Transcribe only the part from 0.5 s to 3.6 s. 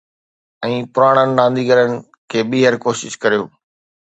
۽ پراڻن رانديگرن کي ٻيهر ڪوشش ڪريو